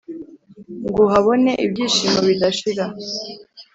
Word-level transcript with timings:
Ng’uhabone 0.89 1.51
ibyishimo 1.65 2.19
bidashira 2.27 2.85